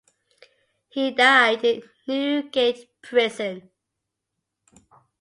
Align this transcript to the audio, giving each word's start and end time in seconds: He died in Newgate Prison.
He 0.89 1.11
died 1.11 1.63
in 1.63 1.83
Newgate 2.07 2.89
Prison. 3.03 3.69